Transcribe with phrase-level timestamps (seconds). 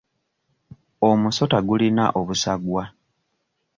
[1.09, 2.83] Omusota gulina obusagwa.